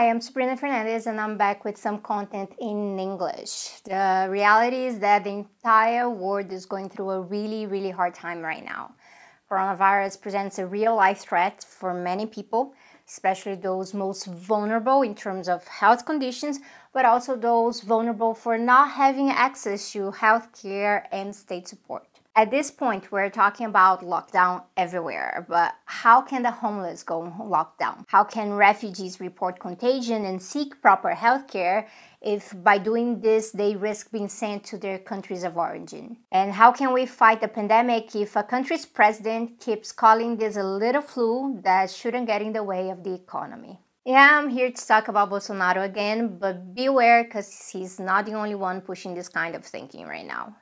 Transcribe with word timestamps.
Hi, 0.00 0.08
I'm 0.08 0.22
Sabrina 0.22 0.56
Fernandes 0.56 1.06
and 1.06 1.20
I'm 1.20 1.36
back 1.36 1.62
with 1.62 1.76
some 1.76 1.98
content 2.00 2.54
in 2.58 2.98
English. 2.98 3.82
The 3.84 4.28
reality 4.30 4.86
is 4.86 4.98
that 5.00 5.24
the 5.24 5.30
entire 5.44 6.08
world 6.08 6.50
is 6.54 6.64
going 6.64 6.88
through 6.88 7.10
a 7.10 7.20
really, 7.20 7.66
really 7.66 7.90
hard 7.90 8.14
time 8.14 8.40
right 8.40 8.64
now. 8.64 8.94
Coronavirus 9.50 10.22
presents 10.22 10.58
a 10.58 10.64
real 10.64 10.96
life 10.96 11.18
threat 11.18 11.62
for 11.62 11.92
many 11.92 12.24
people, 12.24 12.72
especially 13.06 13.56
those 13.56 13.92
most 13.92 14.24
vulnerable 14.24 15.02
in 15.02 15.14
terms 15.14 15.50
of 15.50 15.68
health 15.68 16.06
conditions, 16.06 16.60
but 16.94 17.04
also 17.04 17.36
those 17.36 17.82
vulnerable 17.82 18.32
for 18.32 18.56
not 18.56 18.92
having 18.92 19.28
access 19.28 19.92
to 19.92 20.12
health 20.12 20.48
care 20.62 21.08
and 21.12 21.36
state 21.36 21.68
support. 21.68 22.09
At 22.40 22.50
this 22.50 22.70
point, 22.70 23.12
we're 23.12 23.28
talking 23.28 23.66
about 23.66 24.00
lockdown 24.00 24.62
everywhere, 24.74 25.44
but 25.46 25.74
how 25.84 26.22
can 26.22 26.42
the 26.42 26.50
homeless 26.50 27.02
go 27.02 27.30
lockdown? 27.38 28.06
How 28.08 28.24
can 28.24 28.54
refugees 28.54 29.20
report 29.20 29.60
contagion 29.60 30.24
and 30.24 30.42
seek 30.42 30.80
proper 30.80 31.10
health 31.10 31.48
care 31.48 31.86
if 32.22 32.54
by 32.64 32.78
doing 32.78 33.20
this 33.20 33.50
they 33.50 33.76
risk 33.76 34.10
being 34.10 34.30
sent 34.30 34.64
to 34.64 34.78
their 34.78 34.98
countries 34.98 35.44
of 35.44 35.58
origin? 35.58 36.16
And 36.32 36.54
how 36.54 36.72
can 36.72 36.94
we 36.94 37.04
fight 37.04 37.42
the 37.42 37.48
pandemic 37.48 38.16
if 38.16 38.34
a 38.36 38.42
country's 38.42 38.86
president 38.86 39.60
keeps 39.60 39.92
calling 39.92 40.38
this 40.38 40.56
a 40.56 40.64
little 40.64 41.02
flu 41.02 41.60
that 41.62 41.90
shouldn't 41.90 42.26
get 42.26 42.40
in 42.40 42.54
the 42.54 42.64
way 42.64 42.88
of 42.88 43.04
the 43.04 43.12
economy? 43.12 43.80
Yeah, 44.06 44.38
I'm 44.38 44.48
here 44.48 44.70
to 44.70 44.86
talk 44.86 45.08
about 45.08 45.28
Bolsonaro 45.28 45.84
again, 45.84 46.38
but 46.38 46.74
beware 46.74 47.22
because 47.22 47.68
he's 47.70 48.00
not 48.00 48.24
the 48.24 48.32
only 48.32 48.54
one 48.54 48.80
pushing 48.80 49.14
this 49.14 49.28
kind 49.28 49.54
of 49.54 49.62
thinking 49.62 50.06
right 50.06 50.26
now. 50.26 50.56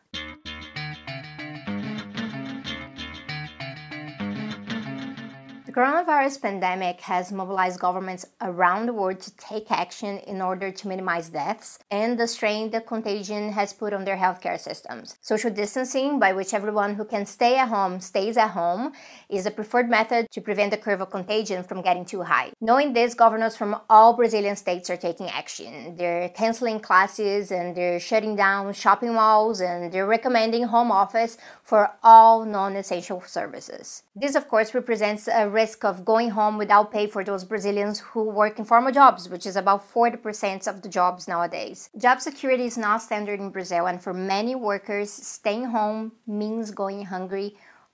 Coronavirus 5.78 6.42
pandemic 6.42 7.00
has 7.02 7.30
mobilized 7.30 7.78
governments 7.78 8.26
around 8.40 8.86
the 8.86 8.92
world 8.92 9.20
to 9.20 9.30
take 9.36 9.70
action 9.70 10.18
in 10.26 10.42
order 10.42 10.72
to 10.72 10.88
minimize 10.88 11.28
deaths 11.28 11.78
and 11.88 12.18
the 12.18 12.26
strain 12.26 12.68
the 12.72 12.80
contagion 12.80 13.52
has 13.52 13.72
put 13.72 13.92
on 13.92 14.04
their 14.04 14.16
healthcare 14.16 14.58
systems. 14.58 15.16
Social 15.20 15.52
distancing, 15.52 16.18
by 16.18 16.32
which 16.32 16.52
everyone 16.52 16.96
who 16.96 17.04
can 17.04 17.24
stay 17.24 17.56
at 17.58 17.68
home 17.68 18.00
stays 18.00 18.36
at 18.36 18.50
home, 18.50 18.90
is 19.28 19.46
a 19.46 19.52
preferred 19.52 19.88
method 19.88 20.26
to 20.32 20.40
prevent 20.40 20.72
the 20.72 20.76
curve 20.76 21.00
of 21.00 21.10
contagion 21.10 21.62
from 21.62 21.80
getting 21.80 22.04
too 22.04 22.22
high. 22.22 22.50
Knowing 22.60 22.92
this, 22.92 23.14
governors 23.14 23.56
from 23.56 23.76
all 23.88 24.14
Brazilian 24.14 24.56
states 24.56 24.90
are 24.90 24.96
taking 24.96 25.28
action. 25.28 25.94
They're 25.96 26.28
canceling 26.30 26.80
classes 26.80 27.52
and 27.52 27.76
they're 27.76 28.00
shutting 28.00 28.34
down 28.34 28.72
shopping 28.72 29.14
malls 29.14 29.60
and 29.60 29.92
they're 29.92 30.08
recommending 30.08 30.64
home 30.64 30.90
office 30.90 31.38
for 31.62 31.92
all 32.02 32.44
non 32.44 32.74
essential 32.74 33.22
services. 33.24 34.02
This, 34.16 34.34
of 34.34 34.48
course, 34.48 34.74
represents 34.74 35.28
a 35.28 35.48
risk 35.48 35.67
risk 35.68 35.84
of 35.84 36.02
going 36.12 36.30
home 36.30 36.56
without 36.56 36.90
pay 36.90 37.06
for 37.06 37.22
those 37.22 37.44
Brazilians 37.44 38.00
who 38.00 38.22
work 38.24 38.58
in 38.58 38.64
formal 38.64 38.90
jobs, 38.90 39.28
which 39.28 39.44
is 39.44 39.54
about 39.54 39.82
40% 39.92 40.66
of 40.66 40.80
the 40.80 40.88
jobs 40.88 41.28
nowadays. 41.28 41.90
Job 42.04 42.20
security 42.22 42.64
is 42.64 42.78
not 42.78 43.02
standard 43.02 43.38
in 43.38 43.50
Brazil, 43.50 43.86
and 43.86 44.02
for 44.02 44.14
many 44.14 44.54
workers, 44.54 45.10
staying 45.10 45.66
home 45.76 46.12
means 46.26 46.70
going 46.70 47.04
hungry 47.14 47.48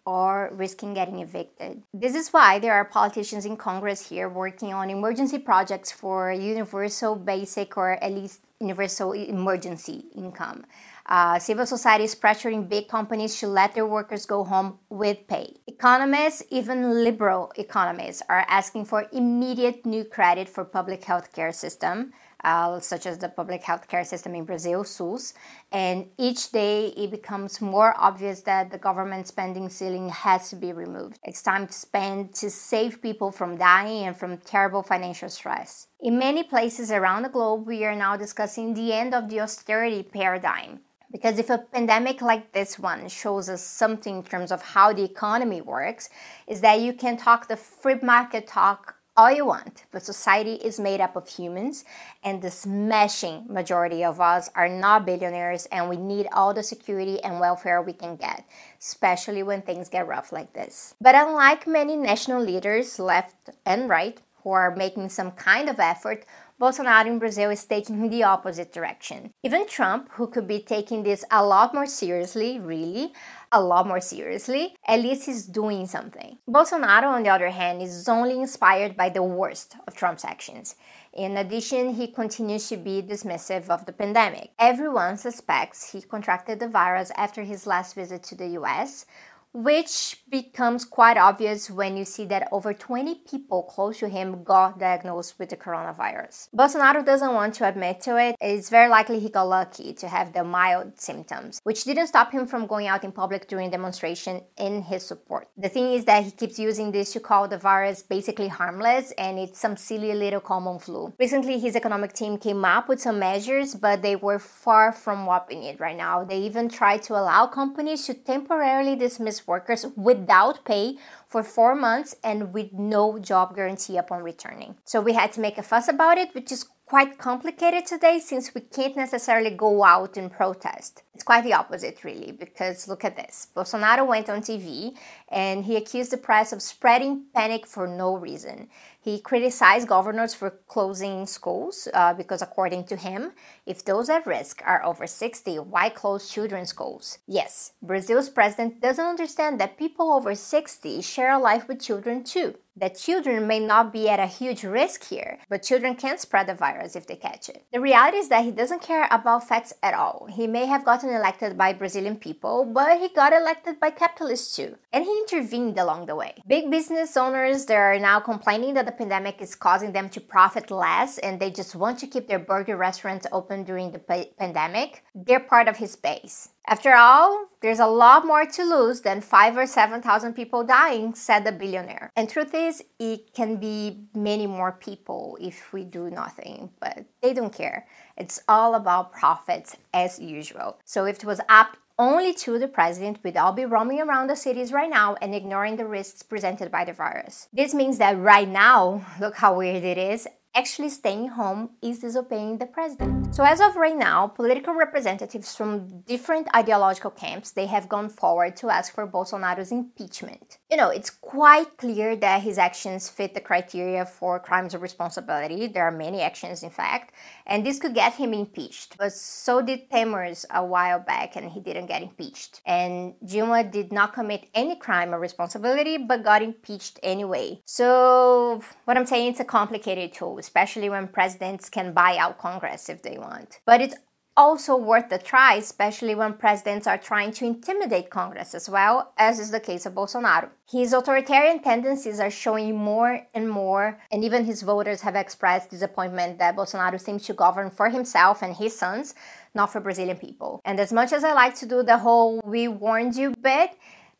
or 0.06 0.50
risking 0.52 0.94
getting 0.94 1.18
evicted. 1.18 1.82
This 1.92 2.14
is 2.14 2.28
why 2.28 2.58
there 2.60 2.74
are 2.74 2.84
politicians 2.84 3.44
in 3.44 3.56
Congress 3.56 4.08
here 4.10 4.28
working 4.28 4.72
on 4.72 4.90
emergency 4.90 5.38
projects 5.38 5.90
for 5.90 6.30
universal 6.30 7.16
basic 7.16 7.76
or 7.76 7.92
at 8.04 8.12
least 8.12 8.40
universal 8.60 9.12
emergency 9.12 10.04
income. 10.14 10.64
Uh, 11.06 11.38
civil 11.38 11.66
society 11.66 12.04
is 12.04 12.14
pressuring 12.14 12.68
big 12.68 12.88
companies 12.88 13.38
to 13.40 13.46
let 13.46 13.74
their 13.74 13.86
workers 13.86 14.24
go 14.26 14.44
home 14.44 14.78
with 14.88 15.26
pay. 15.26 15.48
Economists, 15.84 16.42
even 16.48 17.04
liberal 17.04 17.52
economists, 17.56 18.22
are 18.30 18.46
asking 18.48 18.86
for 18.86 19.06
immediate 19.12 19.84
new 19.84 20.02
credit 20.02 20.48
for 20.48 20.64
public 20.64 21.04
health 21.04 21.30
care 21.34 21.52
system. 21.52 22.10
Uh, 22.42 22.78
such 22.78 23.06
as 23.06 23.16
the 23.18 23.28
public 23.28 23.62
health 23.62 23.88
care 23.88 24.04
system 24.04 24.34
in 24.34 24.44
Brazil, 24.44 24.84
SUS. 24.84 25.32
And 25.72 26.08
each 26.18 26.52
day 26.52 26.88
it 26.88 27.10
becomes 27.10 27.62
more 27.62 27.94
obvious 27.98 28.42
that 28.42 28.70
the 28.70 28.76
government 28.76 29.26
spending 29.26 29.70
ceiling 29.70 30.10
has 30.10 30.50
to 30.50 30.56
be 30.56 30.72
removed. 30.72 31.18
It's 31.22 31.42
time 31.42 31.66
to 31.66 31.72
spend 31.72 32.34
to 32.34 32.50
save 32.50 33.00
people 33.00 33.30
from 33.30 33.56
dying 33.56 34.04
and 34.06 34.14
from 34.14 34.36
terrible 34.38 34.82
financial 34.82 35.30
stress. 35.30 35.86
In 36.00 36.18
many 36.18 36.42
places 36.42 36.90
around 36.90 37.22
the 37.22 37.30
globe, 37.30 37.66
we 37.66 37.84
are 37.84 37.96
now 37.96 38.14
discussing 38.16 38.74
the 38.74 38.92
end 38.92 39.14
of 39.14 39.30
the 39.30 39.40
austerity 39.40 40.02
paradigm. 40.02 40.80
Because 41.14 41.38
if 41.38 41.48
a 41.48 41.58
pandemic 41.58 42.20
like 42.20 42.50
this 42.50 42.76
one 42.76 43.06
shows 43.08 43.48
us 43.48 43.62
something 43.62 44.16
in 44.16 44.22
terms 44.24 44.50
of 44.50 44.60
how 44.60 44.92
the 44.92 45.04
economy 45.04 45.60
works, 45.60 46.08
is 46.48 46.60
that 46.62 46.80
you 46.80 46.92
can 46.92 47.16
talk 47.16 47.46
the 47.46 47.56
free 47.56 48.00
market 48.02 48.48
talk 48.48 48.96
all 49.16 49.30
you 49.30 49.46
want, 49.46 49.84
but 49.92 50.02
society 50.02 50.54
is 50.54 50.80
made 50.80 51.00
up 51.00 51.14
of 51.14 51.28
humans, 51.28 51.84
and 52.24 52.42
the 52.42 52.50
smashing 52.50 53.46
majority 53.48 54.02
of 54.02 54.20
us 54.20 54.50
are 54.56 54.68
not 54.68 55.06
billionaires, 55.06 55.66
and 55.66 55.88
we 55.88 55.96
need 55.96 56.26
all 56.32 56.52
the 56.52 56.64
security 56.64 57.22
and 57.22 57.38
welfare 57.38 57.80
we 57.80 57.92
can 57.92 58.16
get, 58.16 58.44
especially 58.80 59.44
when 59.44 59.62
things 59.62 59.88
get 59.88 60.08
rough 60.08 60.32
like 60.32 60.52
this. 60.52 60.96
But 61.00 61.14
unlike 61.14 61.64
many 61.64 61.94
national 61.94 62.42
leaders, 62.42 62.98
left 62.98 63.50
and 63.64 63.88
right, 63.88 64.20
who 64.42 64.50
are 64.50 64.74
making 64.74 65.10
some 65.10 65.30
kind 65.30 65.68
of 65.68 65.78
effort, 65.78 66.24
Bolsonaro 66.60 67.06
in 67.06 67.18
Brazil 67.18 67.50
is 67.50 67.64
taking 67.64 68.08
the 68.10 68.22
opposite 68.22 68.72
direction. 68.72 69.32
Even 69.42 69.66
Trump, 69.66 70.08
who 70.12 70.28
could 70.28 70.46
be 70.46 70.60
taking 70.60 71.02
this 71.02 71.24
a 71.28 71.44
lot 71.44 71.74
more 71.74 71.86
seriously, 71.86 72.60
really, 72.60 73.12
a 73.50 73.60
lot 73.60 73.88
more 73.88 74.00
seriously, 74.00 74.76
at 74.86 75.00
least 75.00 75.26
he's 75.26 75.46
doing 75.46 75.84
something. 75.84 76.38
Bolsonaro, 76.48 77.08
on 77.08 77.24
the 77.24 77.28
other 77.28 77.50
hand, 77.50 77.82
is 77.82 78.08
only 78.08 78.38
inspired 78.38 78.96
by 78.96 79.08
the 79.08 79.22
worst 79.22 79.74
of 79.88 79.96
Trump's 79.96 80.24
actions. 80.24 80.76
In 81.12 81.36
addition, 81.36 81.94
he 81.94 82.06
continues 82.06 82.68
to 82.68 82.76
be 82.76 83.02
dismissive 83.02 83.68
of 83.68 83.84
the 83.86 83.92
pandemic. 83.92 84.50
Everyone 84.56 85.16
suspects 85.16 85.90
he 85.90 86.02
contracted 86.02 86.60
the 86.60 86.68
virus 86.68 87.10
after 87.16 87.42
his 87.42 87.66
last 87.66 87.96
visit 87.96 88.22
to 88.24 88.36
the 88.36 88.48
US, 88.60 89.06
which 89.54 90.20
becomes 90.28 90.84
quite 90.84 91.16
obvious 91.16 91.70
when 91.70 91.96
you 91.96 92.04
see 92.04 92.24
that 92.24 92.48
over 92.50 92.74
20 92.74 93.14
people 93.30 93.62
close 93.62 94.00
to 94.00 94.08
him 94.08 94.42
got 94.42 94.80
diagnosed 94.80 95.38
with 95.38 95.48
the 95.48 95.56
coronavirus. 95.56 96.48
Bolsonaro 96.52 97.06
doesn't 97.06 97.32
want 97.32 97.54
to 97.54 97.68
admit 97.68 98.00
to 98.00 98.18
it. 98.18 98.34
It's 98.40 98.68
very 98.68 98.88
likely 98.88 99.20
he 99.20 99.28
got 99.28 99.44
lucky 99.44 99.92
to 99.94 100.08
have 100.08 100.32
the 100.32 100.42
mild 100.42 101.00
symptoms, 101.00 101.60
which 101.62 101.84
didn't 101.84 102.08
stop 102.08 102.32
him 102.32 102.48
from 102.48 102.66
going 102.66 102.88
out 102.88 103.04
in 103.04 103.12
public 103.12 103.46
during 103.46 103.70
demonstration 103.70 104.42
in 104.58 104.82
his 104.82 105.06
support. 105.06 105.46
The 105.56 105.68
thing 105.68 105.92
is 105.92 106.04
that 106.06 106.24
he 106.24 106.32
keeps 106.32 106.58
using 106.58 106.90
this 106.90 107.12
to 107.12 107.20
call 107.20 107.46
the 107.46 107.56
virus 107.56 108.02
basically 108.02 108.48
harmless 108.48 109.12
and 109.12 109.38
it's 109.38 109.60
some 109.60 109.76
silly 109.76 110.12
little 110.14 110.40
common 110.40 110.80
flu. 110.80 111.14
Recently, 111.16 111.60
his 111.60 111.76
economic 111.76 112.12
team 112.12 112.38
came 112.38 112.64
up 112.64 112.88
with 112.88 113.00
some 113.00 113.20
measures, 113.20 113.76
but 113.76 114.02
they 114.02 114.16
were 114.16 114.40
far 114.40 114.90
from 114.90 115.26
whopping 115.26 115.62
it 115.62 115.78
right 115.78 115.96
now. 115.96 116.24
They 116.24 116.38
even 116.38 116.68
tried 116.68 117.04
to 117.04 117.12
allow 117.12 117.46
companies 117.46 118.04
to 118.06 118.14
temporarily 118.14 118.96
dismiss 118.96 119.43
workers 119.46 119.86
without 119.96 120.64
pay 120.64 120.96
for 121.34 121.42
four 121.42 121.74
months 121.74 122.14
and 122.22 122.54
with 122.54 122.72
no 122.72 123.18
job 123.18 123.56
guarantee 123.56 123.96
upon 123.96 124.22
returning. 124.22 124.76
So 124.84 125.00
we 125.00 125.14
had 125.14 125.32
to 125.32 125.40
make 125.40 125.58
a 125.58 125.64
fuss 125.64 125.88
about 125.88 126.16
it, 126.16 126.32
which 126.32 126.52
is 126.52 126.64
quite 126.86 127.18
complicated 127.18 127.86
today 127.86 128.20
since 128.20 128.54
we 128.54 128.60
can't 128.60 128.96
necessarily 128.96 129.50
go 129.50 129.82
out 129.82 130.16
and 130.16 130.30
protest. 130.30 131.02
It's 131.14 131.24
quite 131.24 131.44
the 131.44 131.54
opposite, 131.54 132.04
really, 132.04 132.32
because 132.32 132.88
look 132.88 133.04
at 133.04 133.16
this. 133.16 133.48
Bolsonaro 133.56 134.06
went 134.06 134.28
on 134.28 134.42
TV 134.42 134.96
and 135.28 135.64
he 135.64 135.76
accused 135.76 136.10
the 136.10 136.18
press 136.18 136.52
of 136.52 136.60
spreading 136.60 137.24
panic 137.34 137.66
for 137.66 137.86
no 137.86 138.16
reason. 138.16 138.68
He 139.00 139.20
criticized 139.20 139.86
governors 139.86 140.34
for 140.34 140.50
closing 140.66 141.26
schools 141.26 141.88
uh, 141.92 142.14
because, 142.14 142.42
according 142.42 142.84
to 142.86 142.96
him, 142.96 143.32
if 143.64 143.84
those 143.84 144.08
at 144.08 144.26
risk 144.26 144.62
are 144.64 144.84
over 144.84 145.06
60, 145.06 145.58
why 145.58 145.88
close 145.88 146.30
children's 146.30 146.70
schools? 146.70 147.18
Yes, 147.26 147.72
Brazil's 147.82 148.28
president 148.28 148.80
doesn't 148.80 149.04
understand 149.04 149.60
that 149.60 149.78
people 149.78 150.10
over 150.10 150.34
60 150.34 151.00
share 151.02 151.23
a 151.30 151.38
life 151.38 151.68
with 151.68 151.80
children 151.80 152.24
too 152.24 152.54
that 152.76 152.98
children 152.98 153.46
may 153.46 153.60
not 153.60 153.92
be 153.92 154.08
at 154.08 154.18
a 154.18 154.26
huge 154.26 154.64
risk 154.64 155.04
here, 155.04 155.38
but 155.48 155.62
children 155.62 155.94
can 155.94 156.18
spread 156.18 156.48
the 156.48 156.54
virus 156.54 156.96
if 156.96 157.06
they 157.06 157.16
catch 157.16 157.48
it. 157.48 157.64
The 157.72 157.80
reality 157.80 158.18
is 158.18 158.28
that 158.28 158.44
he 158.44 158.50
doesn't 158.50 158.82
care 158.82 159.06
about 159.10 159.48
facts 159.48 159.72
at 159.82 159.94
all. 159.94 160.26
He 160.30 160.46
may 160.46 160.66
have 160.66 160.84
gotten 160.84 161.10
elected 161.10 161.56
by 161.56 161.72
Brazilian 161.72 162.16
people, 162.16 162.64
but 162.64 162.98
he 162.98 163.08
got 163.08 163.32
elected 163.32 163.78
by 163.78 163.90
capitalists 163.90 164.56
too, 164.56 164.76
and 164.92 165.04
he 165.04 165.18
intervened 165.18 165.78
along 165.78 166.06
the 166.06 166.16
way. 166.16 166.34
Big 166.46 166.70
business 166.70 167.16
owners 167.16 167.66
they 167.66 167.76
are 167.76 167.98
now 167.98 168.20
complaining 168.20 168.74
that 168.74 168.86
the 168.86 168.92
pandemic 168.92 169.40
is 169.40 169.54
causing 169.54 169.92
them 169.92 170.08
to 170.08 170.20
profit 170.20 170.70
less 170.70 171.18
and 171.18 171.38
they 171.38 171.50
just 171.50 171.74
want 171.74 171.98
to 171.98 172.06
keep 172.06 172.26
their 172.26 172.38
burger 172.38 172.76
restaurants 172.76 173.26
open 173.30 173.64
during 173.64 173.92
the 173.92 173.98
pa- 173.98 174.24
pandemic. 174.38 175.04
They're 175.14 175.40
part 175.40 175.68
of 175.68 175.76
his 175.76 175.96
base. 175.96 176.48
After 176.66 176.94
all, 176.94 177.48
there's 177.60 177.78
a 177.78 177.86
lot 177.86 178.26
more 178.26 178.46
to 178.46 178.64
lose 178.64 179.02
than 179.02 179.20
five 179.20 179.56
or 179.56 179.66
seven 179.66 180.00
thousand 180.00 180.32
people 180.32 180.64
dying, 180.64 181.14
said 181.14 181.44
the 181.44 181.52
billionaire. 181.52 182.10
And 182.16 182.28
truth 182.28 182.54
is, 182.54 182.82
it 182.98 183.34
can 183.34 183.56
be 183.56 184.06
many 184.14 184.46
more 184.46 184.72
people 184.72 185.36
if 185.40 185.72
we 185.74 185.84
do 185.84 186.08
nothing, 186.10 186.70
but 186.80 187.04
they 187.20 187.34
don't 187.34 187.52
care. 187.52 187.86
It's 188.16 188.40
all 188.48 188.74
about 188.74 189.12
profits 189.12 189.76
as 189.92 190.18
usual. 190.18 190.78
So 190.84 191.04
if 191.04 191.16
it 191.18 191.24
was 191.24 191.40
up 191.48 191.76
only 191.98 192.32
to 192.34 192.58
the 192.58 192.66
president, 192.66 193.18
we'd 193.22 193.36
all 193.36 193.52
be 193.52 193.66
roaming 193.66 194.00
around 194.00 194.28
the 194.28 194.34
cities 194.34 194.72
right 194.72 194.90
now 194.90 195.16
and 195.22 195.34
ignoring 195.34 195.76
the 195.76 195.86
risks 195.86 196.22
presented 196.22 196.70
by 196.70 196.84
the 196.84 196.92
virus. 196.92 197.46
This 197.52 197.74
means 197.74 197.98
that 197.98 198.18
right 198.18 198.48
now, 198.48 199.06
look 199.20 199.36
how 199.36 199.58
weird 199.58 199.84
it 199.84 199.98
is, 199.98 200.26
actually 200.54 200.88
staying 200.88 201.28
home 201.28 201.70
is 201.82 201.98
disobeying 201.98 202.58
the 202.58 202.66
president. 202.66 203.34
So 203.34 203.44
as 203.44 203.60
of 203.60 203.76
right 203.76 203.96
now, 203.96 204.28
political 204.28 204.74
representatives 204.74 205.54
from 205.56 206.02
different 206.02 206.48
ideological 206.54 207.10
camps, 207.10 207.50
they 207.50 207.66
have 207.66 207.88
gone 207.88 208.08
forward 208.08 208.56
to 208.56 208.70
ask 208.70 208.94
for 208.94 209.06
Bolsonaro's 209.06 209.72
impeachment. 209.72 210.58
You 210.74 210.80
know, 210.80 210.90
it's 210.90 211.10
quite 211.10 211.76
clear 211.76 212.16
that 212.16 212.42
his 212.42 212.58
actions 212.58 213.08
fit 213.08 213.32
the 213.32 213.40
criteria 213.40 214.04
for 214.04 214.40
crimes 214.40 214.74
of 214.74 214.82
responsibility. 214.82 215.68
There 215.68 215.84
are 215.84 215.92
many 215.92 216.20
actions, 216.20 216.64
in 216.64 216.70
fact, 216.70 217.14
and 217.46 217.64
this 217.64 217.78
could 217.78 217.94
get 217.94 218.14
him 218.14 218.34
impeached. 218.34 218.98
But 218.98 219.12
so 219.12 219.62
did 219.62 219.88
Temer's 219.88 220.44
a 220.50 220.64
while 220.66 220.98
back, 220.98 221.36
and 221.36 221.48
he 221.48 221.60
didn't 221.60 221.86
get 221.86 222.02
impeached. 222.02 222.60
And 222.66 223.14
Dilma 223.24 223.70
did 223.70 223.92
not 223.92 224.14
commit 224.14 224.48
any 224.52 224.74
crime 224.74 225.14
of 225.14 225.20
responsibility, 225.20 225.96
but 225.96 226.24
got 226.24 226.42
impeached 226.42 226.98
anyway. 227.04 227.60
So 227.66 228.60
what 228.84 228.96
I'm 228.96 229.06
saying, 229.06 229.30
it's 229.30 229.38
a 229.38 229.44
complicated 229.44 230.12
tool 230.12 230.38
especially 230.38 230.90
when 230.90 231.06
presidents 231.06 231.70
can 231.70 231.92
buy 231.92 232.16
out 232.16 232.38
Congress 232.38 232.88
if 232.88 233.00
they 233.02 233.16
want. 233.16 233.60
But 233.64 233.80
it's 233.80 233.94
also 234.36 234.76
worth 234.76 235.08
the 235.08 235.18
try, 235.18 235.54
especially 235.54 236.14
when 236.14 236.34
presidents 236.34 236.86
are 236.86 236.98
trying 236.98 237.32
to 237.32 237.44
intimidate 237.44 238.10
Congress 238.10 238.54
as 238.54 238.68
well, 238.68 239.12
as 239.16 239.38
is 239.38 239.50
the 239.50 239.60
case 239.60 239.86
of 239.86 239.94
Bolsonaro. 239.94 240.48
His 240.68 240.92
authoritarian 240.92 241.62
tendencies 241.62 242.20
are 242.20 242.30
showing 242.30 242.76
more 242.76 243.26
and 243.34 243.48
more, 243.48 244.00
and 244.10 244.24
even 244.24 244.44
his 244.44 244.62
voters 244.62 245.02
have 245.02 245.14
expressed 245.14 245.70
disappointment 245.70 246.38
that 246.38 246.56
Bolsonaro 246.56 247.00
seems 247.00 247.24
to 247.26 247.34
govern 247.34 247.70
for 247.70 247.90
himself 247.90 248.42
and 248.42 248.56
his 248.56 248.76
sons, 248.76 249.14
not 249.54 249.72
for 249.72 249.80
Brazilian 249.80 250.16
people. 250.16 250.60
And 250.64 250.80
as 250.80 250.92
much 250.92 251.12
as 251.12 251.22
I 251.22 251.32
like 251.32 251.54
to 251.56 251.66
do 251.66 251.82
the 251.82 251.98
whole 251.98 252.40
we 252.44 252.66
warned 252.66 253.14
you 253.14 253.34
bit, 253.40 253.70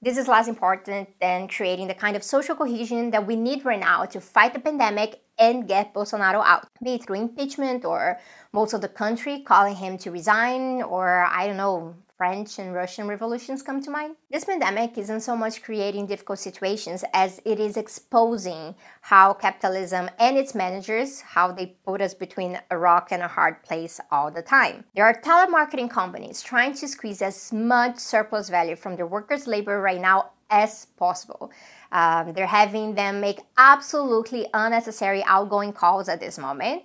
this 0.05 0.19
is 0.19 0.28
less 0.28 0.49
important 0.49 1.08
than 1.19 1.49
creating 1.49 1.88
the 1.88 1.94
kind 1.94 2.14
of 2.14 2.22
social 2.22 2.55
cohesion 2.55 3.10
that 3.12 3.26
we 3.26 3.37
need 3.37 3.64
right 3.64 3.81
now 3.81 4.05
to 4.05 4.20
fight 4.20 4.52
the 4.52 4.60
pandemic 4.60 5.24
and 5.38 5.66
get 5.69 5.94
Bolsonaro 5.94 6.42
out, 6.44 6.69
be 6.82 6.94
it 6.94 7.04
through 7.04 7.16
impeachment 7.16 7.84
or 7.84 8.19
most 8.52 8.72
of 8.72 8.81
the 8.81 8.88
country 8.88 9.40
calling 9.40 9.76
him 9.76 9.98
to 9.98 10.10
resign, 10.10 10.82
or 10.82 11.25
I 11.25 11.46
don't 11.46 11.56
know, 11.56 11.94
French 12.16 12.60
and 12.60 12.72
Russian 12.72 13.08
revolutions 13.08 13.62
come 13.62 13.82
to 13.82 13.90
mind. 13.90 14.14
This 14.31 14.44
pandemic 14.44 14.96
isn't 14.96 15.22
so 15.22 15.36
much 15.36 15.62
creating 15.62 16.06
difficult 16.06 16.38
situations 16.38 17.04
as 17.12 17.40
it 17.44 17.58
is 17.58 17.76
exposing 17.76 18.76
how 19.00 19.34
capitalism 19.34 20.08
and 20.19 20.38
its 20.38 20.54
managers, 20.54 21.20
how 21.20 21.50
they 21.50 21.75
put 21.84 22.00
us 22.00 22.14
between 22.14 22.60
a 22.70 22.78
rock 22.78 23.08
and 23.10 23.22
a 23.22 23.28
hard 23.28 23.62
place 23.64 24.00
all 24.12 24.31
the 24.31 24.42
time. 24.42 24.84
There 24.94 25.04
are 25.04 25.20
telemarketing 25.20 25.90
companies 25.90 26.40
trying 26.40 26.75
to 26.75 26.86
squeeze 26.86 27.20
as 27.20 27.52
much 27.52 27.98
surplus 27.98 28.48
value 28.48 28.76
from 28.76 28.94
their 28.96 29.06
workers' 29.06 29.48
labor 29.48 29.81
right 29.81 30.00
now 30.00 30.31
as 30.50 30.86
possible. 30.96 31.50
Um, 31.94 32.32
they're 32.35 32.46
having 32.46 32.96
them 32.96 33.20
make 33.20 33.41
absolutely 33.56 34.46
unnecessary 34.52 35.23
outgoing 35.25 35.73
calls 35.73 36.08
at 36.08 36.20
this 36.20 36.37
moment 36.37 36.82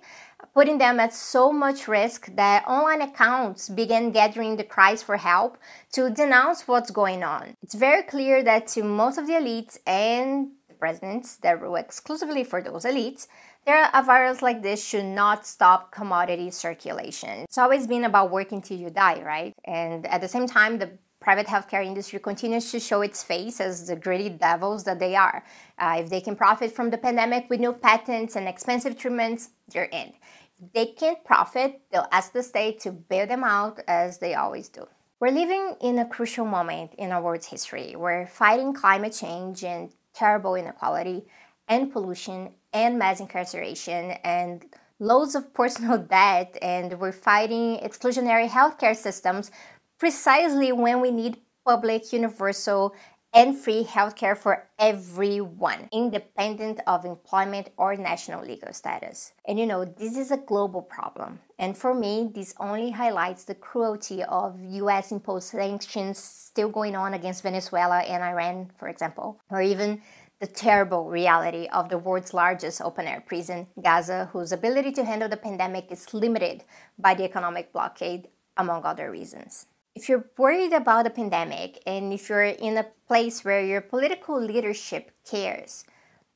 putting 0.54 0.78
them 0.78 0.98
at 1.00 1.14
so 1.14 1.52
much 1.52 1.86
risk 1.86 2.34
that 2.34 2.66
online 2.66 3.02
accounts 3.02 3.68
began 3.68 4.10
gathering 4.10 4.56
the 4.56 4.64
cries 4.64 5.02
for 5.02 5.16
help 5.16 5.58
to 5.92 6.10
denounce 6.10 6.66
what's 6.66 6.90
going 6.90 7.22
on. 7.22 7.56
It's 7.62 7.74
very 7.74 8.02
clear 8.02 8.42
that 8.42 8.66
to 8.68 8.82
most 8.82 9.18
of 9.18 9.26
the 9.26 9.34
elites 9.34 9.78
and 9.86 10.48
the 10.68 10.74
presidents 10.74 11.36
that 11.38 11.60
rule 11.60 11.76
exclusively 11.76 12.44
for 12.44 12.62
those 12.62 12.84
elites, 12.84 13.26
there, 13.66 13.90
a 13.92 14.02
virus 14.02 14.40
like 14.40 14.62
this 14.62 14.84
should 14.84 15.04
not 15.04 15.46
stop 15.46 15.92
commodity 15.92 16.50
circulation. 16.50 17.40
It's 17.40 17.58
always 17.58 17.86
been 17.86 18.04
about 18.04 18.30
working 18.30 18.62
till 18.62 18.78
you 18.78 18.90
die, 18.90 19.22
right? 19.22 19.52
And 19.64 20.06
at 20.06 20.22
the 20.22 20.28
same 20.28 20.46
time, 20.46 20.78
the 20.78 20.92
private 21.20 21.46
healthcare 21.46 21.84
industry 21.84 22.18
continues 22.18 22.70
to 22.72 22.80
show 22.80 23.02
its 23.02 23.22
face 23.22 23.60
as 23.60 23.86
the 23.86 23.96
greedy 23.96 24.30
devils 24.30 24.84
that 24.84 24.98
they 24.98 25.14
are. 25.14 25.44
Uh, 25.78 25.98
if 26.00 26.08
they 26.08 26.20
can 26.20 26.34
profit 26.34 26.72
from 26.72 26.90
the 26.90 26.98
pandemic 26.98 27.48
with 27.50 27.60
new 27.60 27.72
patents 27.72 28.36
and 28.36 28.48
expensive 28.48 28.98
treatments, 28.98 29.50
they're 29.68 29.84
in. 29.84 30.14
If 30.62 30.72
they 30.72 30.86
can't 30.86 31.22
profit, 31.24 31.82
they'll 31.92 32.08
ask 32.10 32.32
the 32.32 32.42
state 32.42 32.80
to 32.80 32.92
bail 32.92 33.26
them 33.26 33.44
out 33.44 33.80
as 33.86 34.18
they 34.18 34.34
always 34.34 34.68
do. 34.68 34.86
We're 35.20 35.32
living 35.32 35.76
in 35.82 35.98
a 35.98 36.06
crucial 36.08 36.46
moment 36.46 36.94
in 36.96 37.12
our 37.12 37.22
world's 37.22 37.46
history. 37.46 37.94
We're 37.94 38.26
fighting 38.26 38.72
climate 38.72 39.12
change 39.12 39.62
and 39.62 39.92
terrible 40.14 40.54
inequality 40.54 41.26
and 41.68 41.92
pollution 41.92 42.52
and 42.72 42.98
mass 42.98 43.20
incarceration 43.20 44.12
and 44.24 44.64
loads 44.98 45.34
of 45.34 45.52
personal 45.52 45.98
debt 46.16 46.56
and 46.62 46.98
we're 46.98 47.12
fighting 47.12 47.78
exclusionary 47.78 48.48
healthcare 48.48 48.96
systems 48.96 49.50
precisely 50.00 50.72
when 50.72 51.00
we 51.00 51.12
need 51.12 51.36
public, 51.64 52.12
universal, 52.12 52.94
and 53.32 53.56
free 53.56 53.84
healthcare 53.84 54.36
for 54.36 54.66
everyone, 54.78 55.88
independent 55.92 56.80
of 56.86 57.04
employment 57.04 57.68
or 57.76 57.94
national 57.94 58.44
legal 58.44 58.72
status. 58.72 59.32
And 59.46 59.58
you 59.58 59.66
know, 59.66 59.84
this 59.84 60.16
is 60.16 60.32
a 60.32 60.36
global 60.36 60.82
problem. 60.82 61.38
And 61.58 61.78
for 61.78 61.94
me, 61.94 62.28
this 62.34 62.54
only 62.58 62.90
highlights 62.90 63.44
the 63.44 63.54
cruelty 63.54 64.24
of 64.24 64.58
US 64.64 65.12
imposed 65.12 65.50
sanctions 65.50 66.18
still 66.18 66.70
going 66.70 66.96
on 66.96 67.14
against 67.14 67.44
Venezuela 67.44 68.00
and 68.00 68.24
Iran, 68.24 68.72
for 68.76 68.88
example, 68.88 69.40
or 69.48 69.62
even 69.62 70.02
the 70.40 70.46
terrible 70.48 71.08
reality 71.08 71.68
of 71.72 71.90
the 71.90 71.98
world's 71.98 72.34
largest 72.34 72.80
open 72.80 73.06
air 73.06 73.22
prison, 73.24 73.66
Gaza, 73.80 74.30
whose 74.32 74.50
ability 74.50 74.90
to 74.92 75.04
handle 75.04 75.28
the 75.28 75.36
pandemic 75.36 75.92
is 75.92 76.14
limited 76.14 76.64
by 76.98 77.14
the 77.14 77.24
economic 77.24 77.72
blockade, 77.72 78.28
among 78.56 78.84
other 78.84 79.10
reasons. 79.10 79.66
If 80.00 80.08
you're 80.08 80.30
worried 80.38 80.72
about 80.72 81.04
the 81.04 81.10
pandemic 81.10 81.82
and 81.84 82.10
if 82.10 82.30
you're 82.30 82.42
in 82.42 82.78
a 82.78 82.86
place 83.06 83.44
where 83.44 83.62
your 83.62 83.82
political 83.82 84.40
leadership 84.40 85.10
cares, 85.30 85.84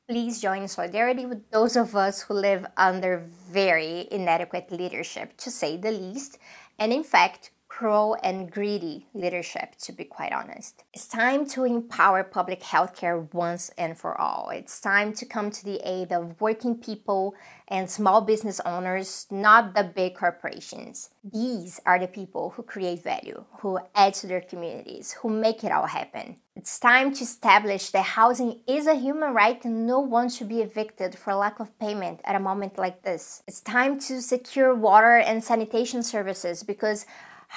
please 0.07 0.39
join 0.39 0.67
solidarity 0.67 1.25
with 1.25 1.49
those 1.49 1.75
of 1.75 1.95
us 1.95 2.21
who 2.21 2.35
live 2.35 2.67
under 2.77 3.25
very 3.49 4.07
inadequate 4.11 4.71
leadership, 4.71 5.35
to 5.37 5.49
say 5.49 5.77
the 5.77 5.89
least, 5.89 6.37
and 6.77 6.93
in 6.93 7.03
fact, 7.03 7.49
cruel 7.67 8.17
and 8.23 8.51
greedy 8.51 9.07
leadership, 9.13 9.75
to 9.79 9.91
be 9.91 10.03
quite 10.03 10.31
honest. 10.31 10.83
It's 10.93 11.07
time 11.07 11.45
to 11.49 11.63
empower 11.63 12.23
public 12.23 12.61
healthcare 12.61 13.33
once 13.33 13.69
and 13.77 13.97
for 13.97 14.19
all. 14.19 14.49
It's 14.49 14.79
time 14.79 15.13
to 15.13 15.25
come 15.25 15.51
to 15.51 15.65
the 15.65 15.81
aid 15.83 16.11
of 16.11 16.39
working 16.39 16.75
people 16.77 17.35
and 17.67 17.89
small 17.89 18.21
business 18.21 18.59
owners, 18.65 19.27
not 19.31 19.73
the 19.73 19.83
big 19.83 20.15
corporations. 20.15 21.09
These 21.23 21.79
are 21.85 21.99
the 21.99 22.07
people 22.07 22.51
who 22.51 22.63
create 22.63 23.03
value, 23.03 23.43
who 23.59 23.79
add 23.95 24.13
to 24.15 24.27
their 24.27 24.41
communities, 24.41 25.13
who 25.13 25.29
make 25.29 25.63
it 25.63 25.71
all 25.71 25.87
happen. 25.87 26.37
It's 26.55 26.79
time 26.79 27.13
to 27.15 27.23
establish 27.23 27.89
that 27.89 28.03
housing 28.03 28.61
is 28.65 28.87
a 28.87 28.95
human 28.95 29.33
right 29.33 29.63
and 29.65 29.85
no 29.85 29.99
one 29.99 30.29
should 30.29 30.47
be 30.47 30.61
evicted 30.61 31.17
for 31.17 31.33
lack 31.33 31.59
of 31.59 31.77
payment 31.79 32.21
at 32.23 32.35
a 32.35 32.39
moment 32.39 32.77
like 32.77 33.03
this. 33.03 33.43
It's 33.45 33.59
time 33.59 33.99
to 34.01 34.21
secure 34.21 34.73
water 34.73 35.17
and 35.17 35.43
sanitation 35.43 36.01
services 36.01 36.63
because 36.63 37.05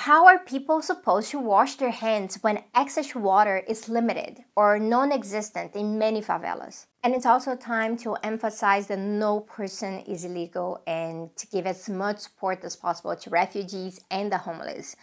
how 0.03 0.29
are 0.29 0.39
people 0.39 0.81
supposed 0.81 1.29
to 1.29 1.41
wash 1.41 1.75
their 1.75 1.91
hands 1.91 2.39
when 2.41 2.63
access 2.73 3.09
to 3.09 3.19
water 3.19 3.65
is 3.67 3.89
limited 3.89 4.45
or 4.55 4.79
non 4.79 5.11
existent 5.11 5.75
in 5.75 5.99
many 5.99 6.23
favelas? 6.23 6.87
And 7.03 7.17
it's 7.17 7.27
also 7.27 7.57
time 7.57 7.97
to 7.99 8.15
emphasize 8.23 8.87
that 8.87 9.01
no 9.01 9.41
person 9.41 9.99
is 10.07 10.25
illegal 10.25 10.81
and 10.87 11.35
to 11.37 11.49
give 11.49 11.67
as 11.67 11.89
much 11.89 12.21
support 12.21 12.63
as 12.63 12.77
possible 12.77 13.17
to 13.17 13.31
refugees 13.31 14.01
and 14.09 14.31
the 14.31 14.39
homeless 14.39 14.95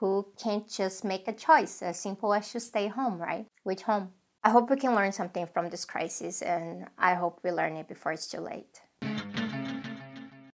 who 0.00 0.26
can't 0.36 0.68
just 0.68 1.04
make 1.04 1.28
a 1.28 1.32
choice 1.32 1.80
as 1.80 2.00
simple 2.00 2.34
as 2.34 2.50
to 2.50 2.58
stay 2.58 2.88
home, 2.88 3.22
right? 3.22 3.46
Which 3.62 3.82
home? 3.82 4.14
I 4.42 4.50
hope 4.50 4.68
we 4.68 4.76
can 4.78 4.96
learn 4.96 5.12
something 5.12 5.46
from 5.46 5.70
this 5.70 5.84
crisis 5.84 6.42
and 6.42 6.88
I 6.98 7.14
hope 7.14 7.38
we 7.44 7.52
learn 7.52 7.76
it 7.76 7.86
before 7.86 8.10
it's 8.10 8.26
too 8.26 8.40
late. 8.40 8.80